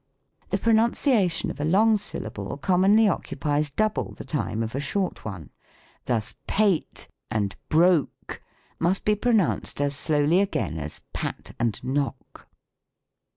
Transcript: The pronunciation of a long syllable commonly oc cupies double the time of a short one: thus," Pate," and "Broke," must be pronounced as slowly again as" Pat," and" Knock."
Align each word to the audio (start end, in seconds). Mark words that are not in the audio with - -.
The 0.49 0.57
pronunciation 0.57 1.51
of 1.51 1.59
a 1.59 1.63
long 1.63 1.95
syllable 1.95 2.57
commonly 2.57 3.07
oc 3.07 3.27
cupies 3.27 3.69
double 3.75 4.13
the 4.15 4.23
time 4.25 4.63
of 4.63 4.73
a 4.73 4.79
short 4.79 5.23
one: 5.23 5.51
thus," 6.05 6.33
Pate," 6.57 7.07
and 7.29 7.55
"Broke," 7.69 8.41
must 8.79 9.05
be 9.05 9.13
pronounced 9.13 9.79
as 9.79 9.95
slowly 9.95 10.39
again 10.39 10.79
as" 10.79 11.01
Pat," 11.13 11.51
and" 11.59 11.83
Knock." 11.83 12.47